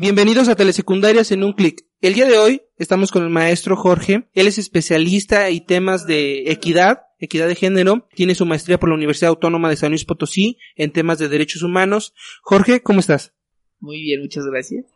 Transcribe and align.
Bienvenidos 0.00 0.48
a 0.48 0.56
Telesecundarias 0.56 1.30
en 1.30 1.44
un 1.44 1.52
clic. 1.52 1.84
El 2.00 2.14
día 2.14 2.24
de 2.24 2.38
hoy 2.38 2.62
estamos 2.78 3.12
con 3.12 3.22
el 3.22 3.28
maestro 3.28 3.76
Jorge. 3.76 4.30
Él 4.32 4.46
es 4.46 4.56
especialista 4.56 5.50
y 5.50 5.60
temas 5.60 6.06
de 6.06 6.50
equidad, 6.50 7.02
equidad 7.18 7.46
de 7.46 7.54
género. 7.54 8.08
Tiene 8.14 8.34
su 8.34 8.46
maestría 8.46 8.80
por 8.80 8.88
la 8.88 8.94
Universidad 8.94 9.28
Autónoma 9.28 9.68
de 9.68 9.76
San 9.76 9.90
Luis 9.90 10.06
Potosí 10.06 10.56
en 10.74 10.90
temas 10.90 11.18
de 11.18 11.28
derechos 11.28 11.62
humanos. 11.62 12.14
Jorge, 12.40 12.80
¿cómo 12.82 13.00
estás? 13.00 13.34
Muy 13.78 14.00
bien, 14.00 14.22
muchas 14.22 14.46
gracias. 14.46 14.86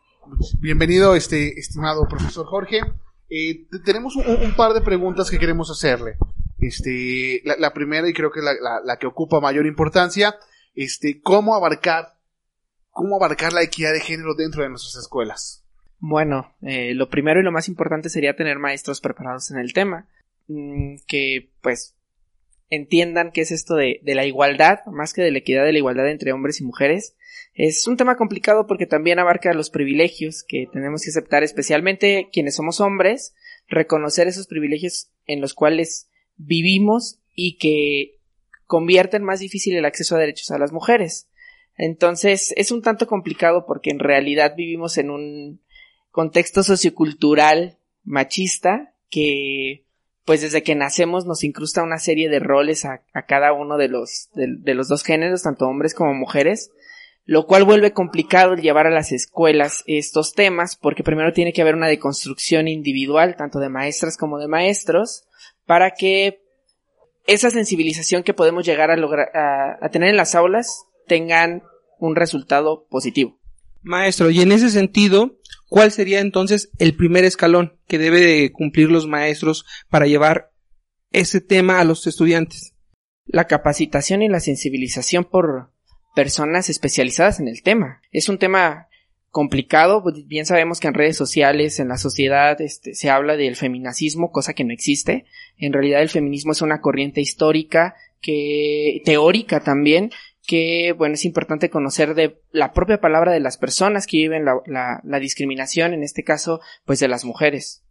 Bienvenido, 0.59 1.15
este 1.15 1.59
estimado 1.59 2.07
profesor 2.09 2.47
Jorge. 2.47 2.79
Eh, 3.29 3.67
tenemos 3.85 4.15
un, 4.15 4.25
un, 4.25 4.55
par 4.55 4.73
de 4.73 4.81
preguntas 4.81 5.29
que 5.29 5.37
queremos 5.37 5.69
hacerle. 5.69 6.15
Este, 6.57 7.43
la, 7.45 7.57
la 7.59 7.73
primera 7.75 8.09
y 8.09 8.13
creo 8.13 8.31
que 8.31 8.41
la, 8.41 8.53
la, 8.53 8.81
la, 8.83 8.97
que 8.97 9.05
ocupa 9.05 9.39
mayor 9.39 9.67
importancia, 9.67 10.35
este, 10.73 11.21
cómo 11.21 11.53
abarcar, 11.53 12.14
cómo 12.95 13.17
abarcar 13.17 13.51
la 13.51 13.61
equidad 13.61 13.91
de 13.91 13.99
género 13.99 14.35
dentro 14.35 14.63
de 14.63 14.69
nuestras 14.69 14.95
escuelas. 14.95 15.65
Bueno, 15.99 16.55
eh, 16.61 16.93
lo 16.93 17.09
primero 17.09 17.41
y 17.41 17.43
lo 17.43 17.51
más 17.51 17.67
importante 17.67 18.09
sería 18.09 18.37
tener 18.37 18.57
maestros 18.57 19.01
preparados 19.01 19.51
en 19.51 19.57
el 19.59 19.73
tema, 19.73 20.07
mmm, 20.47 20.95
que 21.05 21.51
pues 21.61 21.93
entiendan 22.69 23.31
qué 23.33 23.41
es 23.41 23.51
esto 23.51 23.75
de, 23.75 23.99
de 24.01 24.15
la 24.15 24.25
igualdad, 24.25 24.79
más 24.85 25.13
que 25.13 25.21
de 25.21 25.31
la 25.31 25.39
equidad 25.39 25.65
de 25.65 25.73
la 25.73 25.77
igualdad 25.77 26.09
entre 26.09 26.31
hombres 26.31 26.61
y 26.61 26.63
mujeres, 26.63 27.17
es 27.53 27.85
un 27.85 27.97
tema 27.97 28.15
complicado 28.15 28.65
porque 28.65 28.85
también 28.85 29.19
abarca 29.19 29.53
los 29.53 29.69
privilegios 29.69 30.45
que 30.47 30.65
tenemos 30.71 31.03
que 31.03 31.09
aceptar, 31.09 31.43
especialmente 31.43 32.29
quienes 32.31 32.55
somos 32.55 32.79
hombres, 32.79 33.35
reconocer 33.67 34.29
esos 34.29 34.47
privilegios 34.47 35.11
en 35.25 35.41
los 35.41 35.53
cuales 35.53 36.09
vivimos 36.37 37.19
y 37.33 37.57
que 37.57 38.21
convierten 38.67 39.21
más 39.21 39.41
difícil 39.41 39.75
el 39.75 39.83
acceso 39.83 40.15
a 40.15 40.19
derechos 40.19 40.49
a 40.51 40.57
las 40.57 40.71
mujeres. 40.71 41.27
Entonces 41.77 42.53
es 42.55 42.71
un 42.71 42.81
tanto 42.81 43.07
complicado 43.07 43.65
porque 43.65 43.89
en 43.89 43.99
realidad 43.99 44.55
vivimos 44.55 44.97
en 44.97 45.09
un 45.09 45.61
contexto 46.11 46.63
sociocultural 46.63 47.77
machista 48.03 48.93
que 49.09 49.85
pues 50.23 50.41
desde 50.41 50.63
que 50.63 50.73
nacemos 50.73 51.25
nos 51.25 51.43
incrusta 51.43 51.83
una 51.83 51.99
serie 51.99 52.29
de 52.29 52.39
roles 52.39 52.83
a, 52.85 53.03
cada 53.27 53.53
uno 53.53 53.77
de 53.77 53.89
los, 53.89 54.29
de, 54.33 54.73
los 54.73 54.87
dos 54.87 55.03
géneros, 55.03 55.43
tanto 55.43 55.67
hombres 55.67 55.93
como 55.93 56.15
mujeres, 56.15 56.71
lo 57.25 57.45
cual 57.45 57.63
vuelve 57.63 57.93
complicado 57.93 58.53
el 58.53 58.61
llevar 58.61 58.87
a 58.87 58.91
las 58.91 59.11
escuelas 59.11 59.83
estos 59.85 60.33
temas 60.33 60.77
porque 60.77 61.03
primero 61.03 61.31
tiene 61.31 61.53
que 61.53 61.61
haber 61.61 61.75
una 61.75 61.87
deconstrucción 61.87 62.67
individual, 62.67 63.35
tanto 63.35 63.59
de 63.59 63.69
maestras 63.69 64.17
como 64.17 64.39
de 64.39 64.47
maestros, 64.47 65.25
para 65.65 65.91
que 65.91 66.41
esa 67.27 67.51
sensibilización 67.51 68.23
que 68.23 68.33
podemos 68.33 68.65
llegar 68.65 68.89
a 68.89 68.97
lograr 68.97 69.29
a 69.35 69.89
tener 69.89 70.09
en 70.09 70.17
las 70.17 70.33
aulas 70.33 70.85
tengan 71.07 71.63
un 71.99 72.15
resultado 72.15 72.87
positivo. 72.89 73.39
Maestro, 73.81 74.31
y 74.31 74.41
en 74.41 74.51
ese 74.51 74.69
sentido, 74.69 75.37
¿cuál 75.69 75.91
sería 75.91 76.19
entonces 76.19 76.71
el 76.79 76.95
primer 76.95 77.23
escalón 77.23 77.77
que 77.87 77.99
debe 77.99 78.19
de 78.19 78.51
cumplir 78.51 78.89
los 78.89 79.07
maestros 79.07 79.65
para 79.89 80.07
llevar 80.07 80.51
ese 81.11 81.39
tema 81.39 81.79
a 81.79 81.83
los 81.83 82.07
estudiantes? 82.07 82.73
La 83.25 83.45
capacitación 83.45 84.21
y 84.23 84.29
la 84.29 84.39
sensibilización 84.39 85.23
por 85.23 85.71
personas 86.15 86.69
especializadas 86.69 87.39
en 87.39 87.47
el 87.47 87.61
tema. 87.61 88.01
Es 88.11 88.29
un 88.29 88.39
tema 88.39 88.87
complicado, 89.29 90.01
pues 90.01 90.25
bien 90.27 90.45
sabemos 90.45 90.79
que 90.79 90.87
en 90.87 90.93
redes 90.93 91.17
sociales, 91.17 91.79
en 91.79 91.89
la 91.89 91.97
sociedad, 91.97 92.59
este, 92.61 92.95
se 92.95 93.09
habla 93.09 93.35
del 93.35 93.57
feminacismo, 93.57 94.31
cosa 94.31 94.53
que 94.53 94.63
no 94.63 94.71
existe. 94.71 95.25
En 95.57 95.73
realidad 95.73 96.01
el 96.01 96.09
feminismo 96.09 96.53
es 96.53 96.61
una 96.61 96.79
corriente 96.79 97.19
histórica 97.19 97.95
que, 98.21 99.01
teórica 99.03 99.59
también, 99.59 100.09
que, 100.45 100.93
bueno, 100.97 101.15
es 101.15 101.25
importante 101.25 101.69
conocer 101.69 102.15
de 102.15 102.41
la 102.51 102.73
propia 102.73 103.01
palabra 103.01 103.31
de 103.31 103.39
las 103.39 103.57
personas 103.57 104.07
que 104.07 104.17
viven 104.17 104.45
la, 104.45 105.01
la, 105.03 105.19
discriminación, 105.19 105.93
en 105.93 106.03
este 106.03 106.23
caso, 106.23 106.61
pues 106.85 106.99
de 106.99 107.07
las 107.07 107.25
mujeres. 107.25 107.83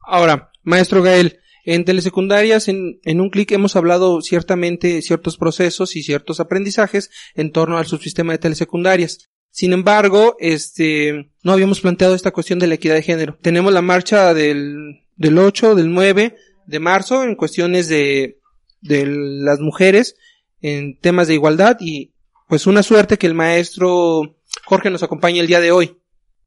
Ahora, 0.00 0.50
maestro 0.62 1.02
Gael, 1.02 1.38
en 1.64 1.84
telesecundarias, 1.84 2.68
en, 2.68 3.00
en 3.04 3.20
un 3.20 3.30
clic 3.30 3.50
hemos 3.52 3.76
hablado 3.76 4.20
ciertamente 4.22 5.02
ciertos 5.02 5.36
procesos 5.36 5.96
y 5.96 6.02
ciertos 6.02 6.40
aprendizajes 6.40 7.10
en 7.34 7.50
torno 7.52 7.78
al 7.78 7.86
subsistema 7.86 8.32
de 8.32 8.38
telesecundarias. 8.38 9.30
Sin 9.50 9.72
embargo, 9.72 10.36
este, 10.38 11.32
no 11.42 11.52
habíamos 11.52 11.80
planteado 11.80 12.14
esta 12.14 12.30
cuestión 12.30 12.58
de 12.58 12.66
la 12.66 12.74
equidad 12.74 12.94
de 12.94 13.02
género. 13.02 13.38
Tenemos 13.40 13.72
la 13.72 13.82
marcha 13.82 14.34
del, 14.34 15.06
del 15.16 15.38
8, 15.38 15.74
del 15.74 15.92
9 15.92 16.36
de 16.66 16.80
marzo 16.80 17.22
en 17.24 17.36
cuestiones 17.36 17.88
de, 17.88 18.38
de 18.80 19.06
las 19.06 19.60
mujeres 19.60 20.16
en 20.60 20.98
temas 20.98 21.28
de 21.28 21.34
igualdad 21.34 21.76
y 21.80 22.12
pues 22.48 22.66
una 22.66 22.82
suerte 22.82 23.18
que 23.18 23.26
el 23.26 23.34
maestro 23.34 24.36
Jorge 24.64 24.90
nos 24.90 25.02
acompañe 25.02 25.40
el 25.40 25.46
día 25.46 25.60
de 25.60 25.72
hoy. 25.72 25.98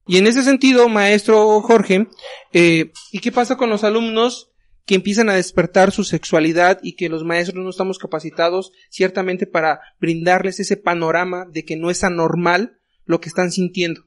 Y 0.07 0.17
en 0.17 0.27
ese 0.27 0.43
sentido, 0.43 0.89
maestro 0.89 1.61
Jorge, 1.61 2.07
eh, 2.51 2.91
¿y 3.11 3.19
qué 3.19 3.31
pasa 3.31 3.57
con 3.57 3.69
los 3.69 3.83
alumnos 3.83 4.49
que 4.85 4.95
empiezan 4.95 5.29
a 5.29 5.35
despertar 5.35 5.91
su 5.91 6.03
sexualidad 6.03 6.79
y 6.81 6.95
que 6.95 7.09
los 7.09 7.23
maestros 7.23 7.63
no 7.63 7.69
estamos 7.69 7.99
capacitados 7.99 8.71
ciertamente 8.89 9.45
para 9.45 9.81
brindarles 9.99 10.59
ese 10.59 10.77
panorama 10.77 11.45
de 11.47 11.63
que 11.63 11.75
no 11.75 11.91
es 11.91 12.03
anormal 12.03 12.79
lo 13.05 13.19
que 13.19 13.29
están 13.29 13.51
sintiendo. 13.51 14.05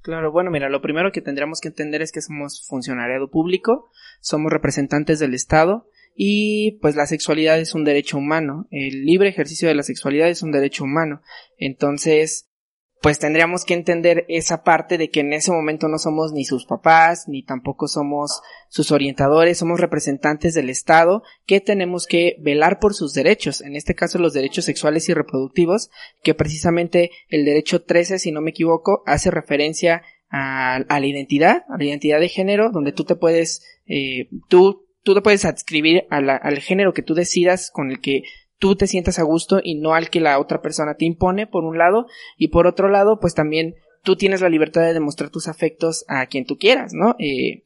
Claro, 0.00 0.32
bueno, 0.32 0.50
mira, 0.50 0.68
lo 0.68 0.82
primero 0.82 1.12
que 1.12 1.20
tendríamos 1.20 1.60
que 1.60 1.68
entender 1.68 2.02
es 2.02 2.10
que 2.10 2.20
somos 2.20 2.66
funcionariado 2.66 3.30
público, 3.30 3.90
somos 4.20 4.50
representantes 4.50 5.20
del 5.20 5.34
Estado 5.34 5.86
y 6.14 6.78
pues 6.80 6.94
la 6.96 7.06
sexualidad 7.06 7.58
es 7.58 7.74
un 7.74 7.84
derecho 7.84 8.18
humano, 8.18 8.66
el 8.70 9.04
libre 9.04 9.28
ejercicio 9.28 9.68
de 9.68 9.74
la 9.74 9.82
sexualidad 9.82 10.28
es 10.28 10.42
un 10.42 10.52
derecho 10.52 10.84
humano. 10.84 11.22
Entonces, 11.58 12.48
pues 13.02 13.18
tendríamos 13.18 13.64
que 13.64 13.74
entender 13.74 14.24
esa 14.28 14.62
parte 14.62 14.96
de 14.96 15.10
que 15.10 15.20
en 15.20 15.32
ese 15.32 15.50
momento 15.50 15.88
no 15.88 15.98
somos 15.98 16.32
ni 16.32 16.44
sus 16.44 16.66
papás, 16.66 17.24
ni 17.26 17.42
tampoco 17.42 17.88
somos 17.88 18.42
sus 18.68 18.92
orientadores, 18.92 19.58
somos 19.58 19.80
representantes 19.80 20.54
del 20.54 20.70
Estado 20.70 21.24
que 21.44 21.60
tenemos 21.60 22.06
que 22.06 22.36
velar 22.38 22.78
por 22.78 22.94
sus 22.94 23.12
derechos, 23.12 23.60
en 23.60 23.74
este 23.74 23.96
caso 23.96 24.20
los 24.20 24.34
derechos 24.34 24.66
sexuales 24.66 25.08
y 25.08 25.14
reproductivos, 25.14 25.90
que 26.22 26.34
precisamente 26.34 27.10
el 27.28 27.44
derecho 27.44 27.82
13, 27.82 28.20
si 28.20 28.30
no 28.30 28.40
me 28.40 28.50
equivoco, 28.50 29.02
hace 29.04 29.32
referencia 29.32 30.02
a, 30.30 30.76
a 30.76 31.00
la 31.00 31.06
identidad, 31.06 31.64
a 31.68 31.78
la 31.78 31.84
identidad 31.84 32.20
de 32.20 32.28
género, 32.28 32.70
donde 32.70 32.92
tú 32.92 33.02
te 33.02 33.16
puedes, 33.16 33.64
eh, 33.84 34.28
tú, 34.48 34.86
tú 35.02 35.14
te 35.14 35.22
puedes 35.22 35.44
adscribir 35.44 36.06
al 36.10 36.58
género 36.58 36.92
que 36.92 37.02
tú 37.02 37.14
decidas 37.14 37.70
con 37.70 37.90
el 37.90 38.00
que 38.00 38.22
tú 38.58 38.76
te 38.76 38.86
sientas 38.86 39.18
a 39.18 39.24
gusto 39.24 39.60
y 39.62 39.74
no 39.74 39.94
al 39.94 40.08
que 40.08 40.20
la 40.20 40.38
otra 40.38 40.62
persona 40.62 40.94
te 40.94 41.04
impone, 41.04 41.48
por 41.48 41.64
un 41.64 41.78
lado, 41.78 42.06
y 42.36 42.48
por 42.48 42.68
otro 42.68 42.88
lado, 42.88 43.18
pues 43.18 43.34
también 43.34 43.74
tú 44.04 44.14
tienes 44.14 44.40
la 44.40 44.48
libertad 44.48 44.82
de 44.82 44.94
demostrar 44.94 45.30
tus 45.30 45.48
afectos 45.48 46.04
a 46.06 46.26
quien 46.26 46.46
tú 46.46 46.58
quieras, 46.58 46.92
¿no? 46.94 47.16
Eh, 47.18 47.64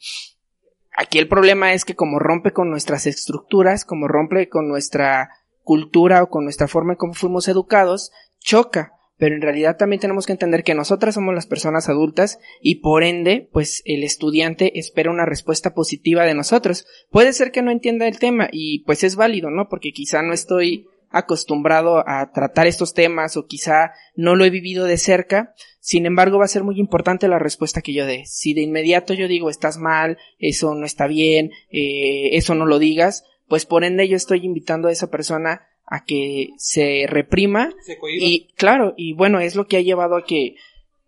aquí 0.96 1.18
el 1.18 1.28
problema 1.28 1.74
es 1.74 1.84
que 1.84 1.94
como 1.94 2.18
rompe 2.18 2.52
con 2.52 2.70
nuestras 2.70 3.06
estructuras, 3.06 3.84
como 3.84 4.08
rompe 4.08 4.48
con 4.48 4.68
nuestra 4.68 5.30
cultura 5.62 6.22
o 6.22 6.30
con 6.30 6.44
nuestra 6.44 6.68
forma 6.68 6.94
en 6.94 6.98
cómo 6.98 7.12
fuimos 7.12 7.48
educados, 7.48 8.10
choca. 8.38 8.92
Pero 9.18 9.34
en 9.34 9.42
realidad 9.42 9.76
también 9.76 10.00
tenemos 10.00 10.26
que 10.26 10.32
entender 10.32 10.62
que 10.62 10.74
nosotras 10.74 11.14
somos 11.14 11.34
las 11.34 11.46
personas 11.46 11.88
adultas 11.88 12.38
y 12.60 12.76
por 12.76 13.02
ende, 13.02 13.48
pues 13.52 13.82
el 13.86 14.04
estudiante 14.04 14.78
espera 14.78 15.10
una 15.10 15.24
respuesta 15.24 15.72
positiva 15.74 16.24
de 16.24 16.34
nosotros. 16.34 16.86
Puede 17.10 17.32
ser 17.32 17.50
que 17.50 17.62
no 17.62 17.70
entienda 17.70 18.06
el 18.06 18.18
tema 18.18 18.48
y 18.52 18.84
pues 18.84 19.04
es 19.04 19.16
válido, 19.16 19.50
¿no? 19.50 19.68
Porque 19.68 19.92
quizá 19.92 20.22
no 20.22 20.34
estoy 20.34 20.86
acostumbrado 21.10 22.06
a 22.06 22.30
tratar 22.32 22.66
estos 22.66 22.92
temas 22.92 23.36
o 23.36 23.46
quizá 23.46 23.92
no 24.14 24.36
lo 24.36 24.44
he 24.44 24.50
vivido 24.50 24.84
de 24.84 24.98
cerca, 24.98 25.54
sin 25.80 26.04
embargo 26.04 26.38
va 26.38 26.44
a 26.44 26.48
ser 26.48 26.64
muy 26.64 26.78
importante 26.78 27.28
la 27.28 27.38
respuesta 27.38 27.80
que 27.80 27.94
yo 27.94 28.06
dé. 28.06 28.24
Si 28.26 28.54
de 28.54 28.62
inmediato 28.62 29.14
yo 29.14 29.28
digo 29.28 29.48
estás 29.48 29.78
mal, 29.78 30.18
eso 30.38 30.74
no 30.74 30.84
está 30.84 31.06
bien, 31.06 31.52
eh, 31.70 32.30
eso 32.32 32.54
no 32.54 32.66
lo 32.66 32.78
digas, 32.78 33.24
pues 33.48 33.64
por 33.66 33.84
ende 33.84 34.08
yo 34.08 34.16
estoy 34.16 34.44
invitando 34.44 34.88
a 34.88 34.92
esa 34.92 35.10
persona 35.10 35.62
a 35.86 36.04
que 36.04 36.50
se 36.58 37.06
reprima 37.08 37.72
Se 37.84 37.96
y 38.18 38.48
claro, 38.56 38.94
y 38.96 39.12
bueno, 39.14 39.40
es 39.40 39.54
lo 39.54 39.66
que 39.66 39.76
ha 39.76 39.82
llevado 39.82 40.16
a 40.16 40.24
que 40.24 40.56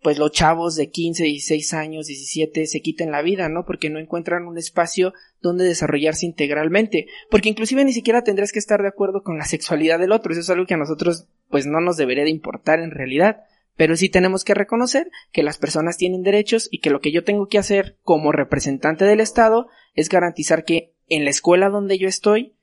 pues 0.01 0.17
los 0.17 0.31
chavos 0.31 0.75
de 0.75 0.89
15, 0.89 1.23
16 1.23 1.73
años, 1.73 2.07
17 2.07 2.65
se 2.67 2.81
quiten 2.81 3.11
la 3.11 3.21
vida, 3.21 3.49
¿no? 3.49 3.65
Porque 3.65 3.89
no 3.89 3.99
encuentran 3.99 4.47
un 4.47 4.57
espacio 4.57 5.13
donde 5.41 5.65
desarrollarse 5.65 6.25
integralmente. 6.25 7.07
Porque 7.29 7.49
inclusive 7.49 7.83
ni 7.83 7.91
siquiera 7.91 8.23
tendrías 8.23 8.53
que 8.53 8.59
estar 8.59 8.81
de 8.81 8.87
acuerdo 8.87 9.23
con 9.23 9.37
la 9.37 9.43
sexualidad 9.43 9.99
del 9.99 10.13
otro. 10.13 10.31
Eso 10.31 10.41
es 10.41 10.49
algo 10.49 10.65
que 10.65 10.75
a 10.75 10.77
nosotros 10.77 11.27
pues 11.49 11.65
no 11.65 11.81
nos 11.81 11.97
debería 11.97 12.23
de 12.23 12.29
importar 12.29 12.79
en 12.79 12.91
realidad. 12.91 13.43
pero 13.75 13.95
sí 13.95 14.09
tenemos 14.09 14.43
que 14.43 14.53
reconocer 14.53 15.09
que 15.31 15.41
las 15.41 15.57
personas 15.57 15.95
tienen 15.95 16.21
derechos 16.21 16.67
y 16.69 16.79
que 16.79 16.89
lo 16.89 16.99
que 16.99 17.13
yo 17.13 17.23
tengo 17.23 17.47
que 17.47 17.57
hacer 17.57 17.97
como 18.03 18.33
representante 18.33 19.05
del 19.05 19.21
Estado 19.21 19.67
es 19.95 20.09
garantizar 20.09 20.65
que 20.65 20.93
en 21.07 21.23
la 21.23 21.29
escuela 21.29 21.69
donde 21.69 21.97
yo 21.97 22.09
estoy, 22.09 22.55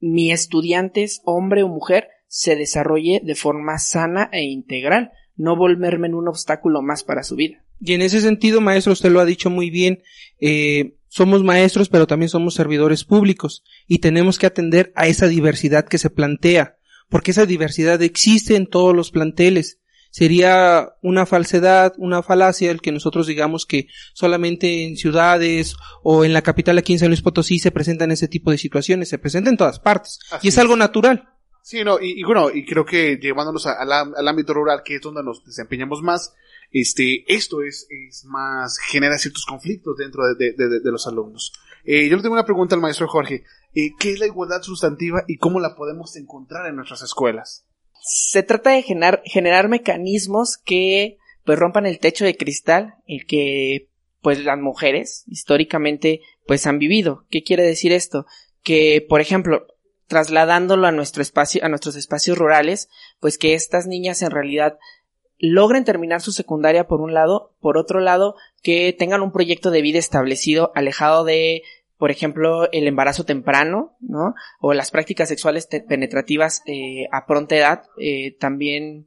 mi 0.00 0.32
estudiante, 0.32 1.06
hombre 1.24 1.62
o 1.62 1.68
mujer, 1.68 2.08
se 2.26 2.56
desarrolle 2.56 3.20
de 3.24 3.34
forma 3.34 3.78
sana 3.78 4.28
e 4.32 4.42
integral, 4.42 5.12
no 5.36 5.56
volverme 5.56 6.08
en 6.08 6.14
un 6.14 6.28
obstáculo 6.28 6.82
más 6.82 7.04
para 7.04 7.22
su 7.22 7.36
vida. 7.36 7.64
Y 7.80 7.92
en 7.94 8.02
ese 8.02 8.20
sentido, 8.20 8.60
maestro, 8.60 8.92
usted 8.92 9.10
lo 9.10 9.20
ha 9.20 9.24
dicho 9.24 9.50
muy 9.50 9.70
bien, 9.70 10.02
eh, 10.40 10.96
somos 11.08 11.44
maestros, 11.44 11.88
pero 11.88 12.06
también 12.06 12.28
somos 12.28 12.54
servidores 12.54 13.04
públicos 13.04 13.62
y 13.86 13.98
tenemos 13.98 14.38
que 14.38 14.46
atender 14.46 14.92
a 14.96 15.06
esa 15.06 15.28
diversidad 15.28 15.86
que 15.86 15.98
se 15.98 16.10
plantea, 16.10 16.76
porque 17.08 17.30
esa 17.30 17.46
diversidad 17.46 18.02
existe 18.02 18.56
en 18.56 18.66
todos 18.66 18.96
los 18.96 19.10
planteles. 19.10 19.80
Sería 20.14 20.94
una 21.02 21.26
falsedad, 21.26 21.92
una 21.98 22.22
falacia 22.22 22.70
el 22.70 22.80
que 22.80 22.92
nosotros 22.92 23.26
digamos 23.26 23.66
que 23.66 23.88
solamente 24.12 24.84
en 24.84 24.96
ciudades 24.96 25.74
o 26.04 26.24
en 26.24 26.32
la 26.32 26.42
capital 26.42 26.78
aquí 26.78 26.92
en 26.92 27.00
San 27.00 27.08
Luis 27.08 27.20
Potosí 27.20 27.58
se 27.58 27.72
presentan 27.72 28.12
ese 28.12 28.28
tipo 28.28 28.52
de 28.52 28.58
situaciones, 28.58 29.08
se 29.08 29.18
presentan 29.18 29.54
en 29.54 29.56
todas 29.56 29.80
partes. 29.80 30.20
y 30.40 30.46
es, 30.46 30.58
algo 30.58 30.76
natural. 30.76 31.30
Sí, 31.64 31.82
no, 31.82 31.98
y, 32.00 32.22
bueno, 32.22 32.48
y 32.48 32.64
creo 32.64 32.84
que 32.84 33.18
llevándonos 33.20 33.66
al 33.66 34.28
ámbito 34.28 34.54
rural, 34.54 34.82
que 34.84 34.94
es 34.94 35.00
donde 35.00 35.24
nos 35.24 35.44
desempeñamos 35.44 36.00
más, 36.00 36.32
este, 36.70 37.24
esto 37.26 37.62
es, 37.64 37.88
es 37.90 38.24
más, 38.24 38.78
genera 38.78 39.18
ciertos 39.18 39.44
conflictos 39.44 39.96
dentro 39.96 40.22
de, 40.26 40.52
de, 40.52 40.78
de, 40.78 40.92
los 40.92 41.08
alumnos. 41.08 41.52
Eh, 41.84 42.08
yo 42.08 42.14
le 42.14 42.22
tengo 42.22 42.34
una 42.34 42.44
pregunta 42.44 42.76
al 42.76 42.80
maestro 42.80 43.08
Jorge. 43.08 43.42
Eh, 43.74 43.90
¿Qué 43.98 44.12
es 44.12 44.20
la 44.20 44.26
igualdad 44.26 44.62
sustantiva 44.62 45.24
y 45.26 45.38
cómo 45.38 45.58
la 45.58 45.74
podemos 45.74 46.14
encontrar 46.14 46.68
en 46.68 46.76
nuestras 46.76 47.02
escuelas? 47.02 47.66
Se 48.06 48.42
trata 48.42 48.70
de 48.70 48.82
generar, 48.82 49.22
generar 49.24 49.68
mecanismos 49.68 50.58
que 50.58 51.16
pues 51.44 51.58
rompan 51.58 51.86
el 51.86 51.98
techo 51.98 52.26
de 52.26 52.36
cristal 52.36 52.96
el 53.06 53.24
que 53.26 53.88
pues 54.20 54.44
las 54.44 54.58
mujeres 54.58 55.24
históricamente 55.26 56.20
pues 56.46 56.66
han 56.66 56.78
vivido. 56.78 57.24
¿Qué 57.30 57.42
quiere 57.42 57.62
decir 57.62 57.92
esto? 57.92 58.26
Que, 58.62 59.04
por 59.06 59.22
ejemplo, 59.22 59.66
trasladándolo 60.06 60.86
a 60.86 60.92
nuestro 60.92 61.22
espacio, 61.22 61.64
a 61.64 61.68
nuestros 61.68 61.96
espacios 61.96 62.36
rurales, 62.36 62.88
pues 63.20 63.38
que 63.38 63.54
estas 63.54 63.86
niñas 63.86 64.20
en 64.20 64.30
realidad 64.30 64.78
logren 65.38 65.84
terminar 65.84 66.20
su 66.20 66.32
secundaria 66.32 66.86
por 66.86 67.00
un 67.00 67.14
lado, 67.14 67.54
por 67.60 67.78
otro 67.78 68.00
lado, 68.00 68.36
que 68.62 68.92
tengan 68.92 69.22
un 69.22 69.32
proyecto 69.32 69.70
de 69.70 69.82
vida 69.82 69.98
establecido, 69.98 70.72
alejado 70.74 71.24
de, 71.24 71.62
por 71.98 72.10
ejemplo, 72.10 72.70
el 72.72 72.86
embarazo 72.86 73.24
temprano, 73.24 73.96
¿no? 74.00 74.34
O 74.60 74.74
las 74.74 74.90
prácticas 74.90 75.28
sexuales 75.28 75.66
penetrativas 75.66 76.62
eh, 76.66 77.06
a 77.12 77.26
pronta 77.26 77.56
edad, 77.56 77.84
eh, 77.98 78.36
también 78.38 79.06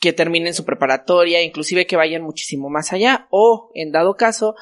que 0.00 0.12
terminen 0.12 0.54
su 0.54 0.64
preparatoria, 0.64 1.42
inclusive 1.42 1.86
que 1.86 1.96
vayan 1.96 2.22
muchísimo 2.22 2.68
más 2.68 2.92
allá, 2.92 3.26
o 3.30 3.70
en 3.74 3.92
dado 3.92 4.16
caso, 4.16 4.54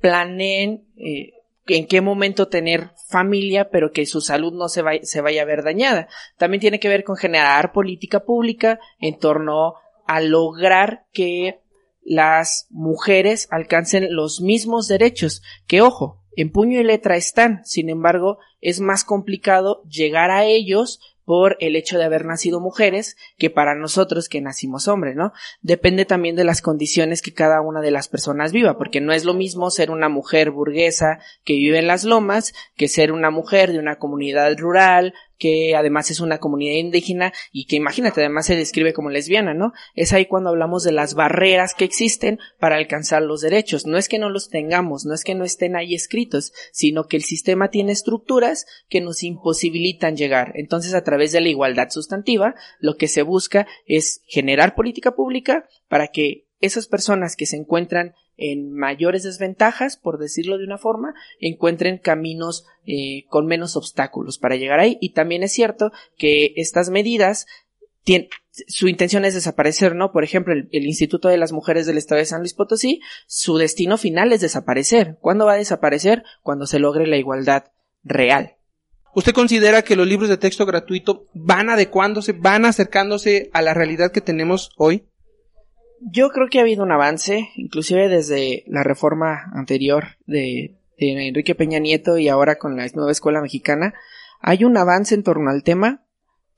planeen 0.00 0.84
eh, 0.96 1.32
en 1.66 1.86
qué 1.86 2.00
momento 2.00 2.48
tener 2.48 2.90
familia, 3.08 3.70
pero 3.70 3.92
que 3.92 4.06
su 4.06 4.20
salud 4.20 4.52
no 4.52 4.68
se, 4.68 4.82
se 5.04 5.20
vaya 5.20 5.42
a 5.42 5.46
ver 5.46 5.62
dañada. 5.62 6.08
También 6.36 6.60
tiene 6.60 6.80
que 6.80 6.88
ver 6.88 7.04
con 7.04 7.16
generar 7.16 7.72
política 7.72 8.20
pública 8.20 8.80
en 8.98 9.18
torno 9.18 9.74
a 10.06 10.20
lograr 10.20 11.06
que 11.12 11.61
las 12.04 12.66
mujeres 12.70 13.48
alcancen 13.50 14.14
los 14.14 14.40
mismos 14.40 14.88
derechos, 14.88 15.42
que 15.66 15.80
ojo, 15.82 16.22
en 16.34 16.50
puño 16.50 16.80
y 16.80 16.84
letra 16.84 17.16
están, 17.16 17.64
sin 17.64 17.90
embargo, 17.90 18.38
es 18.60 18.80
más 18.80 19.04
complicado 19.04 19.82
llegar 19.84 20.30
a 20.30 20.44
ellos 20.44 21.00
por 21.24 21.56
el 21.60 21.76
hecho 21.76 21.98
de 21.98 22.04
haber 22.04 22.24
nacido 22.24 22.60
mujeres 22.60 23.16
que 23.38 23.50
para 23.50 23.74
nosotros 23.74 24.28
que 24.28 24.40
nacimos 24.40 24.88
hombres, 24.88 25.14
¿no? 25.14 25.32
Depende 25.60 26.04
también 26.04 26.36
de 26.36 26.44
las 26.44 26.60
condiciones 26.62 27.22
que 27.22 27.32
cada 27.32 27.60
una 27.60 27.80
de 27.80 27.90
las 27.90 28.08
personas 28.08 28.52
viva, 28.52 28.76
porque 28.76 29.00
no 29.00 29.12
es 29.12 29.24
lo 29.24 29.34
mismo 29.34 29.70
ser 29.70 29.90
una 29.90 30.08
mujer 30.08 30.50
burguesa 30.50 31.20
que 31.44 31.54
vive 31.54 31.78
en 31.78 31.86
las 31.86 32.04
lomas 32.04 32.52
que 32.76 32.88
ser 32.88 33.12
una 33.12 33.30
mujer 33.30 33.72
de 33.72 33.78
una 33.78 33.96
comunidad 33.96 34.56
rural 34.58 35.14
que 35.42 35.74
además 35.74 36.08
es 36.12 36.20
una 36.20 36.38
comunidad 36.38 36.76
indígena 36.76 37.32
y 37.50 37.64
que 37.64 37.74
imagínate, 37.74 38.20
además 38.20 38.46
se 38.46 38.54
describe 38.54 38.92
como 38.92 39.10
lesbiana, 39.10 39.54
¿no? 39.54 39.72
Es 39.96 40.12
ahí 40.12 40.26
cuando 40.26 40.50
hablamos 40.50 40.84
de 40.84 40.92
las 40.92 41.14
barreras 41.14 41.74
que 41.74 41.84
existen 41.84 42.38
para 42.60 42.76
alcanzar 42.76 43.22
los 43.22 43.40
derechos. 43.40 43.84
No 43.84 43.98
es 43.98 44.08
que 44.08 44.20
no 44.20 44.30
los 44.30 44.50
tengamos, 44.50 45.04
no 45.04 45.14
es 45.14 45.24
que 45.24 45.34
no 45.34 45.42
estén 45.42 45.74
ahí 45.74 45.96
escritos, 45.96 46.52
sino 46.70 47.08
que 47.08 47.16
el 47.16 47.24
sistema 47.24 47.70
tiene 47.70 47.90
estructuras 47.90 48.66
que 48.88 49.00
nos 49.00 49.24
imposibilitan 49.24 50.16
llegar. 50.16 50.52
Entonces, 50.54 50.94
a 50.94 51.02
través 51.02 51.32
de 51.32 51.40
la 51.40 51.48
igualdad 51.48 51.88
sustantiva, 51.90 52.54
lo 52.78 52.96
que 52.96 53.08
se 53.08 53.22
busca 53.22 53.66
es 53.84 54.22
generar 54.28 54.76
política 54.76 55.16
pública 55.16 55.66
para 55.88 56.06
que 56.06 56.46
esas 56.60 56.86
personas 56.86 57.34
que 57.34 57.46
se 57.46 57.56
encuentran 57.56 58.14
en 58.36 58.72
mayores 58.72 59.22
desventajas, 59.22 59.96
por 59.96 60.18
decirlo 60.18 60.58
de 60.58 60.64
una 60.64 60.78
forma, 60.78 61.14
encuentren 61.40 61.98
caminos 61.98 62.64
eh, 62.86 63.24
con 63.28 63.46
menos 63.46 63.76
obstáculos 63.76 64.38
para 64.38 64.56
llegar 64.56 64.80
ahí. 64.80 64.98
Y 65.00 65.10
también 65.10 65.42
es 65.42 65.52
cierto 65.52 65.92
que 66.16 66.52
estas 66.56 66.90
medidas 66.90 67.46
tienen, 68.04 68.28
su 68.50 68.88
intención 68.88 69.24
es 69.24 69.34
desaparecer, 69.34 69.94
¿no? 69.94 70.12
Por 70.12 70.24
ejemplo, 70.24 70.52
el, 70.52 70.68
el, 70.72 70.84
Instituto 70.84 71.28
de 71.28 71.36
las 71.36 71.52
Mujeres 71.52 71.86
del 71.86 71.98
Estado 71.98 72.18
de 72.18 72.26
San 72.26 72.40
Luis 72.40 72.54
Potosí, 72.54 73.00
su 73.26 73.56
destino 73.58 73.96
final 73.96 74.32
es 74.32 74.40
desaparecer. 74.40 75.18
¿Cuándo 75.20 75.46
va 75.46 75.52
a 75.52 75.56
desaparecer? 75.56 76.24
Cuando 76.42 76.66
se 76.66 76.78
logre 76.78 77.06
la 77.06 77.16
igualdad 77.16 77.66
real. 78.02 78.56
¿Usted 79.14 79.32
considera 79.32 79.82
que 79.82 79.94
los 79.94 80.06
libros 80.06 80.30
de 80.30 80.38
texto 80.38 80.64
gratuito 80.64 81.26
van 81.34 81.68
adecuándose, 81.68 82.32
van 82.32 82.64
acercándose 82.64 83.50
a 83.52 83.60
la 83.60 83.74
realidad 83.74 84.10
que 84.10 84.22
tenemos 84.22 84.70
hoy? 84.76 85.04
Yo 86.04 86.30
creo 86.30 86.48
que 86.48 86.58
ha 86.58 86.62
habido 86.62 86.82
un 86.82 86.90
avance, 86.90 87.50
inclusive 87.54 88.08
desde 88.08 88.64
la 88.66 88.82
reforma 88.82 89.52
anterior 89.54 90.16
de, 90.26 90.76
Enrique 90.96 91.54
Peña 91.54 91.78
Nieto 91.78 92.18
y 92.18 92.28
ahora 92.28 92.58
con 92.58 92.76
la 92.76 92.86
nueva 92.94 93.12
escuela 93.12 93.40
mexicana. 93.40 93.94
Hay 94.40 94.64
un 94.64 94.76
avance 94.76 95.14
en 95.14 95.22
torno 95.22 95.50
al 95.50 95.62
tema. 95.62 96.04